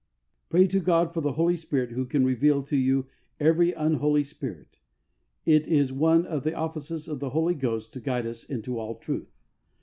Pray 0.49 0.65
to 0.65 0.79
God 0.79 1.13
for 1.13 1.21
the 1.21 1.33
Holy 1.33 1.55
Spirit, 1.55 1.91
who 1.91 2.05
can 2.07 2.25
reveal 2.25 2.63
to 2.63 2.75
you 2.75 3.05
every 3.39 3.75
un 3.75 3.93
holy 3.97 4.23
spirit. 4.23 4.79
It 5.45 5.67
is 5.67 5.93
one 5.93 6.25
of 6.25 6.43
the 6.43 6.55
offices 6.55 7.07
of 7.07 7.19
the 7.19 7.29
Holy 7.29 7.53
Ghost 7.53 7.93
to 7.93 7.99
guide 7.99 8.25
us 8.25 8.43
into 8.43 8.79
all 8.79 8.95
truth. 8.95 9.29